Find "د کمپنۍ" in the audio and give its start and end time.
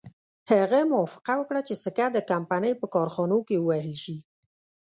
2.11-2.73